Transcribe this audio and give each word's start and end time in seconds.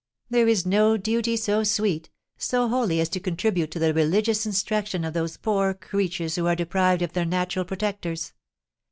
"There 0.31 0.47
is 0.47 0.65
no 0.65 0.97
duty 0.97 1.37
so 1.37 1.63
sweet—so 1.63 2.69
holy 2.69 2.99
as 2.99 3.09
to 3.09 3.19
contribute 3.19 3.69
to 3.69 3.77
the 3.77 3.93
religious 3.93 4.47
instruction 4.47 5.03
of 5.05 5.13
those 5.13 5.37
poor 5.37 5.75
creatures 5.75 6.37
who 6.37 6.47
are 6.47 6.55
deprived 6.55 7.03
of 7.03 7.13
their 7.13 7.23
natural 7.23 7.65
protectors. 7.65 8.33